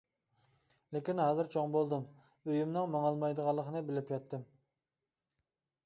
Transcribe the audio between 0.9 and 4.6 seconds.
لېكىن ھازىر چوڭ بولدۇم، ئۆيۈمنىڭ ماڭالمايدىغانلىقىنى بىلىپ يەتتىم.